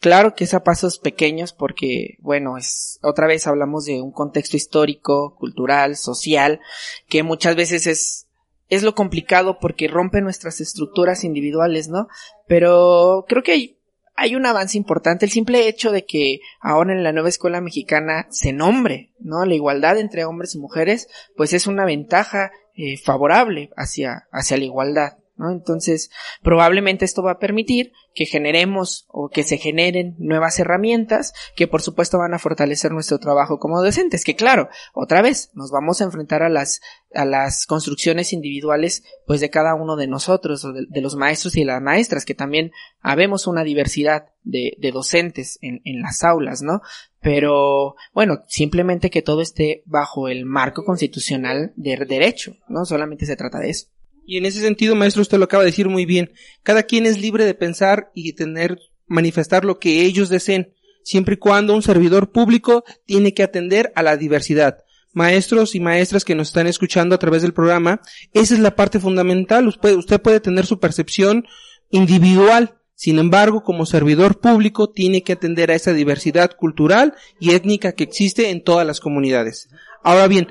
Claro 0.01 0.35
que 0.35 0.45
es 0.45 0.55
a 0.55 0.65
pasos 0.65 0.99
pequeños 0.99 1.53
porque, 1.53 2.17
bueno, 2.21 2.57
es, 2.59 2.99
otra 3.03 3.27
vez 3.27 3.47
hablamos 3.47 3.85
de 3.85 4.03
un 4.03 4.13
contexto 4.13 4.57
histórico, 4.57 5.35
cultural, 5.37 5.97
social, 5.97 6.61
que 7.09 7.23
muchas 7.23 7.57
veces 7.57 7.87
es, 7.87 8.27
es 8.69 8.83
lo 8.83 8.95
complicado 8.95 9.59
porque 9.59 9.89
rompe 9.89 10.21
nuestras 10.21 10.61
estructuras 10.61 11.25
individuales, 11.25 11.89
¿no? 11.89 12.09
Pero 12.47 13.25
creo 13.29 13.43
que 13.43 13.53
hay 13.53 13.79
hay 14.25 14.35
un 14.35 14.47
avance 14.47 14.79
importante. 14.79 15.27
El 15.27 15.31
simple 15.31 15.69
hecho 15.69 15.93
de 15.93 16.05
que 16.07 16.41
ahora 16.61 16.93
en 16.93 17.03
la 17.03 17.13
nueva 17.13 17.29
escuela 17.29 17.61
mexicana 17.61 18.27
se 18.31 18.53
nombre, 18.53 19.13
¿no? 19.19 19.45
La 19.45 19.55
igualdad 19.55 19.99
entre 19.99 20.25
hombres 20.25 20.55
y 20.55 20.59
mujeres, 20.59 21.09
pues 21.37 21.53
es 21.53 21.67
una 21.67 21.85
ventaja 21.85 22.51
eh, 22.75 22.97
favorable 22.97 23.71
hacia, 23.77 24.27
hacia 24.33 24.57
la 24.57 24.65
igualdad. 24.65 25.19
¿No? 25.37 25.51
Entonces, 25.51 26.11
probablemente 26.43 27.05
esto 27.05 27.23
va 27.23 27.33
a 27.33 27.39
permitir 27.39 27.93
que 28.15 28.27
generemos 28.27 29.07
o 29.09 29.29
que 29.29 29.43
se 29.43 29.59
generen 29.59 30.15
nuevas 30.19 30.59
herramientas 30.59 31.33
que 31.57 31.67
por 31.67 31.83
supuesto 31.83 32.19
van 32.19 32.35
a 32.35 32.39
fortalecer 32.39 32.93
nuestro 32.93 33.19
trabajo 33.19 33.59
como 33.59 33.83
docentes, 33.83 34.25
que 34.25 34.37
claro, 34.37 34.69
otra 34.93 35.23
vez 35.23 35.51
nos 35.55 35.71
vamos 35.71 36.01
a 36.01 36.05
enfrentar 36.05 36.43
a 36.43 36.49
las 36.49 36.81
a 37.13 37.25
las 37.25 37.67
construcciones 37.67 38.33
individuales 38.33 39.05
pues 39.27 39.41
de 39.41 39.51
cada 39.51 39.75
uno 39.75 39.97
de 39.97 40.07
nosotros 40.07 40.65
o 40.65 40.73
de, 40.73 41.01
los 41.01 41.17
maestros 41.17 41.57
y 41.57 41.65
las 41.65 41.81
maestras, 41.81 42.25
que 42.25 42.35
también 42.35 42.73
habemos 43.01 43.47
una 43.47 43.65
diversidad 43.65 44.27
de, 44.43 44.77
de 44.79 44.91
docentes 44.91 45.59
en, 45.63 45.81
en 45.85 46.01
las 46.01 46.25
aulas, 46.25 46.63
¿no? 46.63 46.83
Pero 47.21 47.95
bueno, 48.13 48.43
simplemente 48.49 49.11
que 49.11 49.23
todo 49.23 49.41
esté 49.41 49.83
bajo 49.87 50.29
el 50.29 50.45
marco 50.45 50.85
constitucional 50.85 51.73
de 51.77 51.97
derecho, 51.97 52.57
¿no? 52.69 52.85
Solamente 52.85 53.27
se 53.27 53.37
trata 53.37 53.59
de 53.59 53.71
eso. 53.71 53.87
Y 54.27 54.39
en 54.39 54.47
ese 54.47 54.61
sentido, 54.61 54.95
maestro, 54.95 55.23
usted 55.23 55.39
lo 55.39 55.45
acaba 55.45 55.63
de 55.63 55.71
decir 55.71 55.89
muy 55.89 56.07
bien. 56.07 56.33
Cada 56.63 56.85
quien 56.85 57.07
es 57.07 57.21
libre 57.21 57.45
de 57.45 57.55
pensar 57.55 58.11
y 58.15 58.33
tener, 58.33 58.79
manifestar 59.07 59.65
lo 59.65 59.79
que 59.79 60.03
ellos 60.03 60.29
deseen, 60.29 60.75
siempre 61.03 61.35
y 61.35 61.39
cuando 61.39 61.75
un 61.75 61.83
servidor 61.83 62.33
público 62.33 62.85
tiene 63.07 63.35
que 63.35 63.43
atender 63.43 63.93
a 63.95 64.03
la 64.03 64.17
diversidad. 64.17 64.79
Maestros 65.13 65.75
y 65.75 65.81
maestras 65.81 66.25
que 66.25 66.35
nos 66.35 66.49
están 66.49 66.67
escuchando 66.67 67.15
a 67.15 67.19
través 67.19 67.43
del 67.43 67.53
programa, 67.53 68.01
esa 68.33 68.55
es 68.55 68.61
la 68.61 68.75
parte 68.75 68.99
fundamental. 68.99 69.69
Usted, 69.69 69.95
usted 69.95 70.21
puede 70.21 70.41
tener 70.41 70.67
su 70.67 70.81
percepción 70.81 71.47
individual, 71.91 72.79
sin 72.97 73.19
embargo, 73.19 73.63
como 73.63 73.87
servidor 73.87 74.41
público 74.41 74.91
tiene 74.91 75.23
que 75.23 75.33
atender 75.33 75.71
a 75.71 75.75
esa 75.75 75.93
diversidad 75.93 76.53
cultural 76.57 77.15
y 77.39 77.53
étnica 77.53 77.93
que 77.93 78.05
existe 78.05 78.51
en 78.51 78.63
todas 78.63 78.87
las 78.87 79.01
comunidades. 79.01 79.69
Ahora 80.03 80.27
bien, 80.27 80.49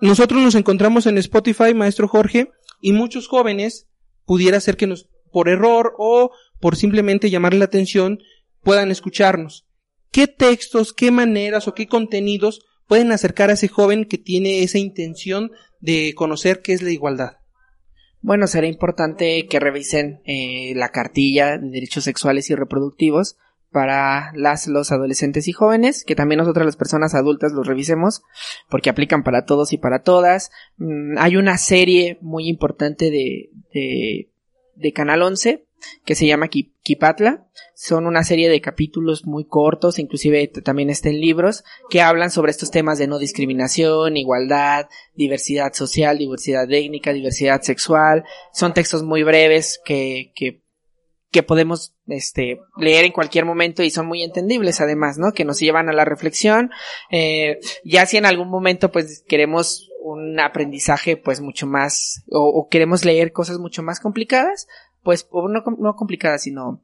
nosotros 0.00 0.42
nos 0.42 0.54
encontramos 0.54 1.06
en 1.06 1.16
Spotify, 1.18 1.74
maestro 1.74 2.08
Jorge, 2.08 2.50
y 2.82 2.92
muchos 2.92 3.28
jóvenes 3.28 3.88
pudiera 4.26 4.60
ser 4.60 4.76
que 4.76 4.86
nos, 4.86 5.08
por 5.30 5.48
error 5.48 5.94
o 5.96 6.32
por 6.60 6.76
simplemente 6.76 7.30
llamarle 7.30 7.60
la 7.60 7.64
atención, 7.64 8.18
puedan 8.60 8.90
escucharnos. 8.90 9.66
¿Qué 10.10 10.26
textos, 10.26 10.92
qué 10.92 11.10
maneras 11.10 11.66
o 11.68 11.74
qué 11.74 11.86
contenidos 11.86 12.60
pueden 12.86 13.12
acercar 13.12 13.48
a 13.48 13.54
ese 13.54 13.68
joven 13.68 14.04
que 14.04 14.18
tiene 14.18 14.62
esa 14.62 14.78
intención 14.78 15.52
de 15.80 16.12
conocer 16.14 16.60
qué 16.60 16.74
es 16.74 16.82
la 16.82 16.90
igualdad? 16.90 17.38
Bueno, 18.20 18.46
será 18.46 18.66
importante 18.66 19.46
que 19.46 19.58
revisen 19.58 20.20
eh, 20.26 20.74
la 20.76 20.90
cartilla 20.90 21.56
de 21.56 21.70
derechos 21.70 22.04
sexuales 22.04 22.50
y 22.50 22.54
reproductivos 22.54 23.36
para 23.72 24.32
las, 24.34 24.68
los 24.68 24.92
adolescentes 24.92 25.48
y 25.48 25.52
jóvenes, 25.52 26.04
que 26.04 26.14
también 26.14 26.38
nosotras 26.38 26.66
las 26.66 26.76
personas 26.76 27.14
adultas 27.14 27.52
los 27.52 27.66
revisemos, 27.66 28.22
porque 28.68 28.90
aplican 28.90 29.24
para 29.24 29.44
todos 29.44 29.72
y 29.72 29.78
para 29.78 30.02
todas. 30.02 30.50
Mm, 30.76 31.18
hay 31.18 31.36
una 31.36 31.58
serie 31.58 32.18
muy 32.20 32.48
importante 32.48 33.10
de, 33.10 33.50
de, 33.72 34.30
de 34.76 34.92
Canal 34.92 35.22
11 35.22 35.66
que 36.04 36.14
se 36.14 36.26
llama 36.26 36.48
Kipatla. 36.48 37.46
Son 37.74 38.06
una 38.06 38.24
serie 38.24 38.48
de 38.48 38.60
capítulos 38.60 39.26
muy 39.26 39.44
cortos, 39.44 39.98
inclusive 39.98 40.46
también 40.48 40.90
están 40.90 41.20
libros, 41.20 41.64
que 41.90 42.00
hablan 42.00 42.30
sobre 42.30 42.50
estos 42.50 42.70
temas 42.70 42.98
de 42.98 43.06
no 43.06 43.18
discriminación, 43.18 44.16
igualdad, 44.16 44.86
diversidad 45.14 45.72
social, 45.72 46.18
diversidad 46.18 46.70
étnica, 46.70 47.12
diversidad 47.12 47.62
sexual. 47.62 48.24
Son 48.52 48.74
textos 48.74 49.02
muy 49.02 49.22
breves 49.22 49.80
que, 49.84 50.32
que 50.34 50.61
que 51.32 51.42
podemos 51.42 51.94
este, 52.06 52.60
leer 52.76 53.06
en 53.06 53.12
cualquier 53.12 53.46
momento 53.46 53.82
y 53.82 53.90
son 53.90 54.06
muy 54.06 54.22
entendibles 54.22 54.82
además, 54.82 55.16
¿no? 55.18 55.32
Que 55.32 55.46
nos 55.46 55.58
llevan 55.58 55.88
a 55.88 55.94
la 55.94 56.04
reflexión. 56.04 56.70
Eh, 57.10 57.58
ya 57.84 58.04
si 58.06 58.18
en 58.18 58.26
algún 58.26 58.50
momento 58.50 58.92
pues 58.92 59.24
queremos 59.26 59.88
un 60.02 60.38
aprendizaje 60.38 61.16
pues 61.16 61.40
mucho 61.40 61.66
más 61.66 62.22
o, 62.30 62.68
queremos 62.70 63.04
leer 63.04 63.32
cosas 63.32 63.58
mucho 63.58 63.82
más 63.82 63.98
complicadas, 63.98 64.68
pues 65.02 65.26
no, 65.32 65.64
no 65.78 65.96
complicadas 65.96 66.42
sino 66.42 66.82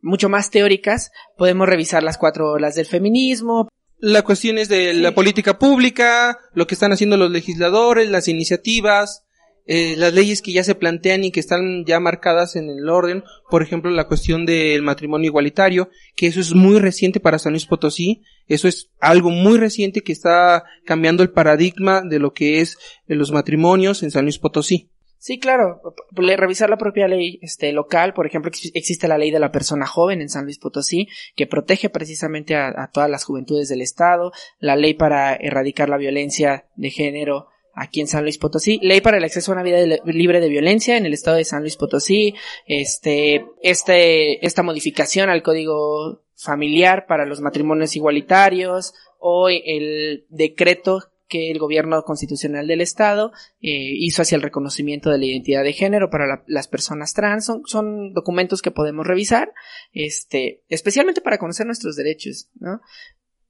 mucho 0.00 0.28
más 0.28 0.50
teóricas, 0.50 1.10
podemos 1.36 1.68
revisar 1.68 2.04
las 2.04 2.18
cuatro 2.18 2.52
olas 2.52 2.76
del 2.76 2.86
feminismo, 2.86 3.68
la 4.00 4.22
cuestión 4.22 4.58
es 4.58 4.68
de 4.68 4.94
la 4.94 5.12
política 5.12 5.58
pública, 5.58 6.38
lo 6.52 6.68
que 6.68 6.74
están 6.74 6.92
haciendo 6.92 7.16
los 7.16 7.32
legisladores, 7.32 8.08
las 8.08 8.28
iniciativas, 8.28 9.24
eh, 9.70 9.96
las 9.98 10.14
leyes 10.14 10.40
que 10.40 10.52
ya 10.52 10.64
se 10.64 10.74
plantean 10.74 11.24
y 11.24 11.30
que 11.30 11.40
están 11.40 11.84
ya 11.84 12.00
marcadas 12.00 12.56
en 12.56 12.70
el 12.70 12.88
orden, 12.88 13.22
por 13.50 13.62
ejemplo, 13.62 13.90
la 13.90 14.08
cuestión 14.08 14.46
del 14.46 14.80
matrimonio 14.80 15.26
igualitario, 15.26 15.90
que 16.16 16.26
eso 16.26 16.40
es 16.40 16.54
muy 16.54 16.78
reciente 16.78 17.20
para 17.20 17.38
San 17.38 17.52
Luis 17.52 17.66
Potosí, 17.66 18.22
eso 18.46 18.66
es 18.66 18.90
algo 18.98 19.28
muy 19.28 19.58
reciente 19.58 20.00
que 20.00 20.12
está 20.12 20.64
cambiando 20.86 21.22
el 21.22 21.30
paradigma 21.30 22.00
de 22.00 22.18
lo 22.18 22.32
que 22.32 22.62
es 22.62 22.78
los 23.06 23.30
matrimonios 23.30 24.02
en 24.02 24.10
San 24.10 24.24
Luis 24.24 24.38
Potosí. 24.38 24.88
Sí, 25.18 25.38
claro. 25.38 25.82
Revisar 26.12 26.70
la 26.70 26.78
propia 26.78 27.06
ley 27.06 27.38
este, 27.42 27.70
local, 27.72 28.14
por 28.14 28.26
ejemplo, 28.26 28.50
existe 28.72 29.06
la 29.06 29.18
ley 29.18 29.30
de 29.30 29.40
la 29.40 29.52
persona 29.52 29.84
joven 29.84 30.22
en 30.22 30.30
San 30.30 30.44
Luis 30.44 30.58
Potosí, 30.58 31.08
que 31.36 31.46
protege 31.46 31.90
precisamente 31.90 32.56
a 32.56 32.88
todas 32.90 33.10
las 33.10 33.24
juventudes 33.24 33.68
del 33.68 33.82
Estado, 33.82 34.32
la 34.60 34.76
ley 34.76 34.94
para 34.94 35.34
erradicar 35.34 35.90
la 35.90 35.98
violencia 35.98 36.64
de 36.76 36.88
género 36.88 37.48
aquí 37.78 38.00
en 38.00 38.08
San 38.08 38.22
Luis 38.22 38.38
Potosí, 38.38 38.78
ley 38.82 39.00
para 39.00 39.18
el 39.18 39.24
acceso 39.24 39.52
a 39.52 39.54
una 39.54 39.62
vida 39.62 39.78
libre 40.04 40.40
de 40.40 40.48
violencia 40.48 40.96
en 40.96 41.06
el 41.06 41.14
estado 41.14 41.36
de 41.36 41.44
San 41.44 41.60
Luis 41.60 41.76
Potosí, 41.76 42.34
este, 42.66 43.46
este, 43.62 44.44
esta 44.44 44.62
modificación 44.62 45.30
al 45.30 45.42
código 45.42 46.22
familiar 46.34 47.06
para 47.06 47.26
los 47.26 47.40
matrimonios 47.40 47.96
igualitarios, 47.96 48.94
o 49.18 49.48
el 49.48 50.26
decreto 50.28 51.10
que 51.28 51.50
el 51.50 51.58
gobierno 51.58 52.02
constitucional 52.02 52.66
del 52.66 52.80
estado 52.80 53.32
eh, 53.60 53.68
hizo 53.70 54.22
hacia 54.22 54.36
el 54.36 54.42
reconocimiento 54.42 55.10
de 55.10 55.18
la 55.18 55.26
identidad 55.26 55.62
de 55.62 55.74
género 55.74 56.10
para 56.10 56.42
las 56.46 56.68
personas 56.68 57.12
trans. 57.12 57.44
Son, 57.44 57.62
son 57.66 58.14
documentos 58.14 58.62
que 58.62 58.70
podemos 58.70 59.06
revisar 59.06 59.52
este 59.92 60.62
especialmente 60.68 61.20
para 61.20 61.38
conocer 61.38 61.66
nuestros 61.66 61.96
derechos 61.96 62.48
no 62.58 62.80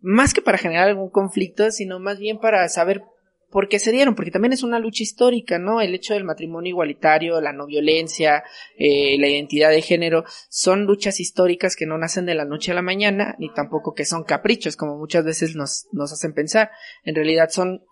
más 0.00 0.34
que 0.34 0.42
para 0.42 0.58
generar 0.58 0.88
algún 0.88 1.10
conflicto 1.10 1.70
sino 1.70 1.98
más 1.98 2.18
bien 2.18 2.38
para 2.38 2.68
saber 2.68 3.02
por 3.50 3.68
qué 3.68 3.78
se 3.78 3.92
dieron, 3.92 4.14
porque 4.14 4.30
también 4.30 4.52
es 4.52 4.62
una 4.62 4.78
lucha 4.78 5.02
histórica, 5.02 5.58
¿no? 5.58 5.80
El 5.80 5.94
hecho 5.94 6.14
del 6.14 6.24
matrimonio 6.24 6.70
igualitario, 6.70 7.40
la 7.40 7.52
no 7.52 7.66
violencia, 7.66 8.44
eh, 8.76 9.16
la 9.18 9.28
identidad 9.28 9.70
de 9.70 9.80
género, 9.80 10.24
son 10.50 10.84
luchas 10.84 11.18
históricas 11.20 11.74
que 11.74 11.86
no 11.86 11.96
nacen 11.96 12.26
de 12.26 12.34
la 12.34 12.44
noche 12.44 12.72
a 12.72 12.74
la 12.74 12.82
mañana, 12.82 13.36
ni 13.38 13.52
tampoco 13.52 13.94
que 13.94 14.04
son 14.04 14.24
caprichos, 14.24 14.76
como 14.76 14.98
muchas 14.98 15.24
veces 15.24 15.56
nos, 15.56 15.86
nos 15.92 16.12
hacen 16.12 16.34
pensar. 16.34 16.70
En 17.04 17.14
realidad 17.14 17.48
son 17.50 17.84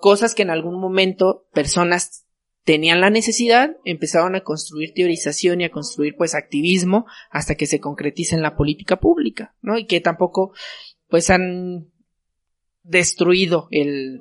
cosas 0.00 0.34
que 0.34 0.42
en 0.42 0.50
algún 0.50 0.80
momento 0.80 1.46
personas 1.52 2.26
tenían 2.64 3.00
la 3.00 3.10
necesidad, 3.10 3.76
empezaron 3.84 4.34
a 4.34 4.40
construir 4.40 4.92
teorización 4.92 5.60
y 5.60 5.64
a 5.64 5.70
construir 5.70 6.16
pues 6.16 6.34
activismo 6.34 7.06
hasta 7.30 7.54
que 7.54 7.66
se 7.66 7.78
concretiza 7.78 8.34
en 8.34 8.42
la 8.42 8.56
política 8.56 8.96
pública, 8.96 9.54
¿no? 9.62 9.78
Y 9.78 9.86
que 9.86 10.00
tampoco 10.00 10.52
pues 11.08 11.30
han 11.30 11.92
destruido 12.82 13.68
el 13.70 14.20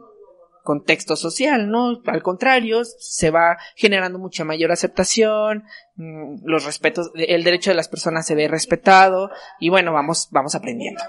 contexto 0.66 1.16
social, 1.16 1.70
¿no? 1.70 2.02
Al 2.06 2.22
contrario, 2.22 2.84
se 2.84 3.32
va 3.32 3.58
generando 3.78 4.20
mucha 4.20 4.44
mayor 4.44 4.74
aceptación, 4.74 5.64
mm, 5.96 6.44
los 6.44 6.66
respetos, 6.66 7.12
el 7.16 7.46
derecho 7.46 7.70
de 7.70 7.78
las 7.78 7.88
personas 7.88 8.28
se 8.28 8.36
ve 8.36 8.50
respetado 8.50 9.30
y 9.62 9.70
bueno, 9.70 9.94
vamos, 9.94 10.28
vamos 10.32 10.56
aprendiendo. 10.56 11.02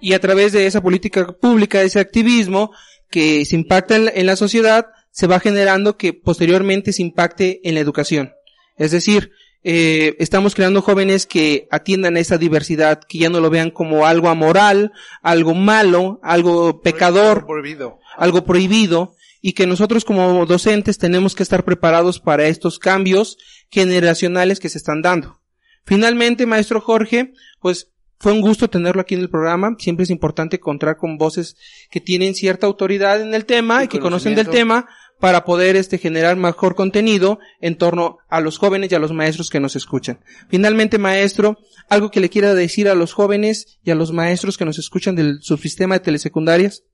Y 0.00 0.12
a 0.12 0.20
través 0.20 0.52
de 0.52 0.66
esa 0.66 0.80
política 0.80 1.26
pública, 1.32 1.82
ese 1.82 1.98
activismo 1.98 2.70
que 3.10 3.44
se 3.44 3.56
impacta 3.56 3.96
en 3.96 4.26
la 4.26 4.36
sociedad, 4.36 4.86
se 5.10 5.26
va 5.26 5.40
generando 5.40 5.96
que 5.96 6.12
posteriormente 6.12 6.92
se 6.92 7.02
impacte 7.02 7.60
en 7.68 7.74
la 7.74 7.80
educación. 7.80 8.32
Es 8.76 8.92
decir, 8.92 9.32
eh, 9.62 10.16
estamos 10.18 10.54
creando 10.54 10.80
jóvenes 10.80 11.26
que 11.26 11.68
atiendan 11.70 12.16
a 12.16 12.20
esa 12.20 12.38
diversidad, 12.38 13.00
que 13.00 13.18
ya 13.18 13.28
no 13.28 13.40
lo 13.40 13.50
vean 13.50 13.70
como 13.70 14.06
algo 14.06 14.28
amoral, 14.28 14.92
algo 15.22 15.54
malo, 15.54 16.18
algo 16.22 16.80
pecador, 16.80 17.46
prohibido. 17.46 17.98
algo 18.16 18.44
prohibido, 18.44 19.14
y 19.42 19.52
que 19.52 19.66
nosotros 19.66 20.04
como 20.04 20.46
docentes 20.46 20.98
tenemos 20.98 21.34
que 21.34 21.42
estar 21.42 21.64
preparados 21.64 22.20
para 22.20 22.46
estos 22.46 22.78
cambios 22.78 23.36
generacionales 23.70 24.60
que 24.60 24.68
se 24.68 24.78
están 24.78 25.02
dando. 25.02 25.40
Finalmente, 25.84 26.46
maestro 26.46 26.80
Jorge, 26.80 27.32
pues 27.60 27.88
fue 28.18 28.32
un 28.32 28.42
gusto 28.42 28.68
tenerlo 28.68 29.00
aquí 29.00 29.14
en 29.14 29.22
el 29.22 29.30
programa. 29.30 29.76
Siempre 29.78 30.04
es 30.04 30.10
importante 30.10 30.60
contar 30.60 30.96
con 30.98 31.16
voces 31.16 31.56
que 31.90 32.00
tienen 32.00 32.34
cierta 32.34 32.66
autoridad 32.66 33.20
en 33.22 33.34
el 33.34 33.46
tema 33.46 33.82
y 33.82 33.88
que 33.88 33.98
conocen 33.98 34.34
del 34.34 34.48
tema 34.48 34.86
para 35.20 35.44
poder 35.44 35.76
este 35.76 35.98
generar 35.98 36.36
mejor 36.36 36.74
contenido 36.74 37.38
en 37.60 37.76
torno 37.76 38.18
a 38.28 38.40
los 38.40 38.58
jóvenes 38.58 38.90
y 38.90 38.94
a 38.94 38.98
los 38.98 39.12
maestros 39.12 39.50
que 39.50 39.60
nos 39.60 39.76
escuchan. 39.76 40.20
Finalmente, 40.48 40.98
maestro, 40.98 41.58
algo 41.88 42.10
que 42.10 42.20
le 42.20 42.30
quiera 42.30 42.54
decir 42.54 42.88
a 42.88 42.94
los 42.94 43.12
jóvenes 43.12 43.78
y 43.84 43.90
a 43.90 43.94
los 43.94 44.12
maestros 44.12 44.56
que 44.56 44.64
nos 44.64 44.78
escuchan 44.78 45.14
del 45.14 45.38
subsistema 45.42 45.96
de 45.96 46.00
telesecundarias. 46.00 46.84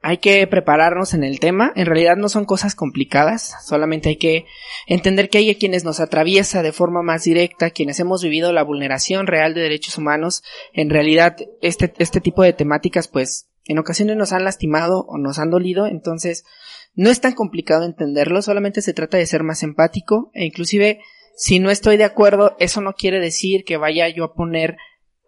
Hay 0.00 0.18
que 0.18 0.46
prepararnos 0.46 1.12
en 1.12 1.24
el 1.24 1.40
tema. 1.40 1.72
En 1.74 1.86
realidad 1.86 2.16
no 2.16 2.28
son 2.28 2.44
cosas 2.44 2.76
complicadas. 2.76 3.54
Solamente 3.66 4.10
hay 4.10 4.16
que 4.16 4.46
entender 4.86 5.28
que 5.28 5.38
hay 5.38 5.54
quienes 5.56 5.84
nos 5.84 5.98
atraviesa 5.98 6.62
de 6.62 6.72
forma 6.72 7.02
más 7.02 7.24
directa, 7.24 7.70
quienes 7.70 7.98
hemos 7.98 8.22
vivido 8.22 8.52
la 8.52 8.62
vulneración 8.62 9.26
real 9.26 9.54
de 9.54 9.62
derechos 9.62 9.98
humanos. 9.98 10.42
En 10.72 10.88
realidad, 10.88 11.36
este, 11.62 11.92
este 11.98 12.20
tipo 12.20 12.44
de 12.44 12.52
temáticas, 12.52 13.08
pues, 13.08 13.48
en 13.64 13.78
ocasiones 13.78 14.16
nos 14.16 14.32
han 14.32 14.44
lastimado 14.44 15.04
o 15.08 15.18
nos 15.18 15.40
han 15.40 15.50
dolido. 15.50 15.86
Entonces, 15.86 16.44
no 16.98 17.10
es 17.10 17.20
tan 17.20 17.32
complicado 17.32 17.84
entenderlo, 17.84 18.42
solamente 18.42 18.82
se 18.82 18.92
trata 18.92 19.18
de 19.18 19.26
ser 19.26 19.44
más 19.44 19.62
empático 19.62 20.32
e 20.34 20.44
inclusive 20.44 20.98
si 21.36 21.60
no 21.60 21.70
estoy 21.70 21.96
de 21.96 22.02
acuerdo, 22.02 22.56
eso 22.58 22.80
no 22.80 22.94
quiere 22.94 23.20
decir 23.20 23.62
que 23.64 23.76
vaya 23.76 24.08
yo 24.08 24.24
a 24.24 24.34
poner 24.34 24.76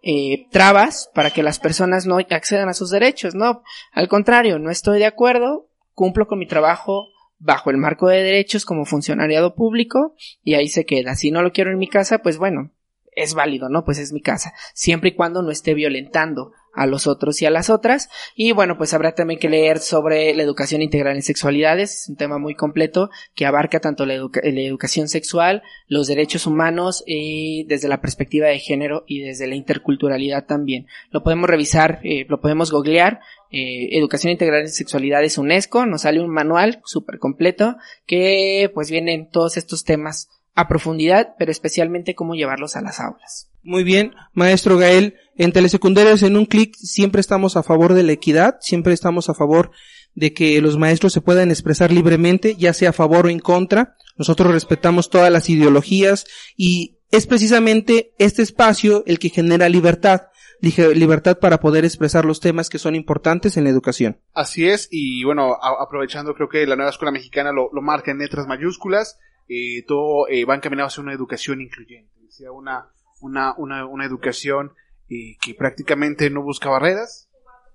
eh, 0.01 0.47
trabas 0.51 1.09
para 1.13 1.29
que 1.29 1.43
las 1.43 1.59
personas 1.59 2.05
no 2.05 2.17
accedan 2.17 2.67
a 2.67 2.73
sus 2.73 2.89
derechos, 2.89 3.35
no, 3.35 3.63
al 3.93 4.09
contrario, 4.09 4.59
no 4.59 4.69
estoy 4.69 4.99
de 4.99 5.05
acuerdo, 5.05 5.69
cumplo 5.93 6.27
con 6.27 6.39
mi 6.39 6.45
trabajo 6.45 7.07
bajo 7.37 7.69
el 7.69 7.77
marco 7.77 8.09
de 8.09 8.21
derechos 8.21 8.65
como 8.65 8.83
funcionariado 8.83 9.55
público 9.55 10.13
y 10.43 10.55
ahí 10.55 10.67
se 10.67 10.85
queda. 10.85 11.15
Si 11.15 11.31
no 11.31 11.41
lo 11.41 11.53
quiero 11.53 11.71
en 11.71 11.77
mi 11.77 11.87
casa, 11.87 12.17
pues 12.17 12.37
bueno, 12.37 12.71
es 13.13 13.33
válido, 13.33 13.69
¿no? 13.69 13.85
Pues 13.85 13.97
es 13.97 14.11
mi 14.11 14.21
casa, 14.21 14.51
siempre 14.73 15.11
y 15.11 15.15
cuando 15.15 15.41
no 15.41 15.51
esté 15.51 15.73
violentando 15.73 16.51
a 16.73 16.85
los 16.85 17.07
otros 17.07 17.41
y 17.41 17.45
a 17.45 17.49
las 17.49 17.69
otras. 17.69 18.09
Y 18.35 18.51
bueno, 18.51 18.77
pues 18.77 18.93
habrá 18.93 19.13
también 19.13 19.39
que 19.39 19.49
leer 19.49 19.79
sobre 19.79 20.33
la 20.33 20.43
educación 20.43 20.81
integral 20.81 21.15
en 21.15 21.21
sexualidades, 21.21 22.01
es 22.01 22.09
un 22.09 22.15
tema 22.15 22.37
muy 22.37 22.55
completo 22.55 23.09
que 23.35 23.45
abarca 23.45 23.79
tanto 23.79 24.05
la, 24.05 24.13
educación 24.13 25.07
sexual, 25.07 25.63
los 25.87 26.07
derechos 26.07 26.47
humanos 26.47 27.03
y 27.05 27.65
desde 27.65 27.87
la 27.87 28.01
perspectiva 28.01 28.47
de 28.47 28.59
género 28.59 29.03
y 29.07 29.21
desde 29.21 29.47
la 29.47 29.55
interculturalidad 29.55 30.45
también. 30.45 30.87
Lo 31.11 31.23
podemos 31.23 31.49
revisar, 31.49 31.99
eh, 32.03 32.25
lo 32.27 32.41
podemos 32.41 32.71
googlear. 32.71 33.19
Eh, 33.53 33.97
educación 33.97 34.31
integral 34.31 34.61
en 34.61 34.69
sexualidades 34.69 35.37
UNESCO, 35.37 35.85
nos 35.85 36.03
sale 36.03 36.21
un 36.21 36.29
manual 36.29 36.81
súper 36.85 37.19
completo 37.19 37.75
que 38.05 38.71
pues 38.73 38.89
vienen 38.89 39.29
todos 39.29 39.57
estos 39.57 39.83
temas 39.83 40.29
a 40.55 40.67
profundidad, 40.67 41.35
pero 41.37 41.51
especialmente 41.51 42.15
cómo 42.15 42.35
llevarlos 42.35 42.75
a 42.75 42.81
las 42.81 42.99
aulas. 42.99 43.49
Muy 43.63 43.83
bien, 43.83 44.13
maestro 44.33 44.77
Gael. 44.77 45.15
En 45.35 45.51
telesecundarias, 45.51 46.23
en 46.23 46.35
un 46.35 46.45
clic, 46.45 46.75
siempre 46.75 47.21
estamos 47.21 47.57
a 47.57 47.63
favor 47.63 47.93
de 47.93 48.03
la 48.03 48.11
equidad, 48.11 48.57
siempre 48.59 48.93
estamos 48.93 49.29
a 49.29 49.33
favor 49.33 49.71
de 50.13 50.33
que 50.33 50.59
los 50.61 50.77
maestros 50.77 51.13
se 51.13 51.21
puedan 51.21 51.51
expresar 51.51 51.91
libremente, 51.91 52.55
ya 52.55 52.73
sea 52.73 52.89
a 52.89 52.93
favor 52.93 53.27
o 53.27 53.29
en 53.29 53.39
contra. 53.39 53.95
Nosotros 54.17 54.51
respetamos 54.51 55.09
todas 55.09 55.31
las 55.31 55.49
ideologías 55.49 56.25
y 56.57 56.97
es 57.11 57.27
precisamente 57.27 58.13
este 58.17 58.41
espacio 58.41 59.03
el 59.05 59.19
que 59.19 59.29
genera 59.29 59.69
libertad 59.69 60.23
libertad 60.61 61.39
para 61.39 61.59
poder 61.59 61.85
expresar 61.85 62.25
los 62.25 62.39
temas 62.39 62.69
que 62.69 62.77
son 62.77 62.95
importantes 62.95 63.57
en 63.57 63.63
la 63.63 63.69
educación. 63.69 64.19
Así 64.33 64.67
es, 64.67 64.87
y 64.91 65.23
bueno, 65.23 65.57
aprovechando, 65.61 66.35
creo 66.35 66.49
que 66.49 66.67
la 66.67 66.75
nueva 66.75 66.91
escuela 66.91 67.11
mexicana 67.11 67.51
lo, 67.51 67.69
marca 67.81 68.11
en 68.11 68.19
letras 68.19 68.47
mayúsculas, 68.47 69.17
eh, 69.53 69.83
todo 69.85 70.27
eh, 70.29 70.45
va 70.45 70.55
encaminado 70.55 70.87
hacia 70.87 71.03
una 71.03 71.13
educación 71.13 71.59
incluyente, 71.61 72.13
sea 72.29 72.51
una 72.51 72.89
una, 73.21 73.53
una, 73.57 73.85
una 73.85 74.05
educación 74.05 74.73
eh, 75.09 75.37
que 75.41 75.53
prácticamente 75.53 76.29
no 76.29 76.41
busca 76.41 76.69
barreras 76.69 77.29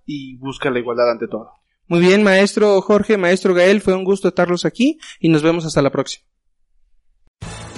y 0.04 0.36
busca 0.38 0.70
la 0.70 0.78
igualdad 0.78 1.10
ante 1.10 1.28
todo. 1.28 1.50
Muy 1.88 2.00
bien, 2.00 2.22
maestro 2.22 2.80
Jorge, 2.80 3.16
maestro 3.16 3.54
Gael, 3.54 3.80
fue 3.80 3.94
un 3.94 4.04
gusto 4.04 4.28
estarlos 4.28 4.64
aquí 4.64 4.98
y 5.20 5.28
nos 5.28 5.42
vemos 5.42 5.64
hasta 5.64 5.82
la 5.82 5.90
próxima. 5.90 6.26